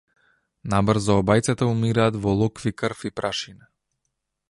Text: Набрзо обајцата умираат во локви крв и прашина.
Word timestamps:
Набрзо 0.73 1.17
обајцата 1.23 1.69
умираат 1.73 2.19
во 2.25 2.35
локви 2.43 2.75
крв 2.83 3.07
и 3.11 3.15
прашина. 3.21 3.73